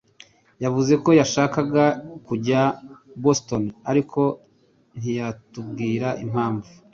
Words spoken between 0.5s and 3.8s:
yavuze ko yashakaga kujya i Boston,